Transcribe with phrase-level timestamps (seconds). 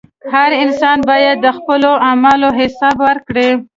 [0.33, 3.49] •هر انسان باید د خپلو اعمالو حساب ورکړي.